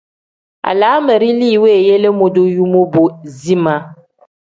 [0.69, 3.03] Alaraami li weeyele modoyuu mobo
[3.39, 3.81] zimaa.